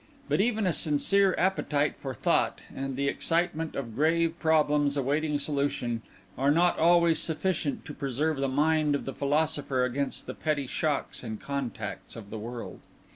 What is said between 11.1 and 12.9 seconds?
and contacts of the world.